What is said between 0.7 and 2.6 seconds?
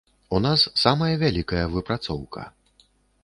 самая вялікая выпрацоўка.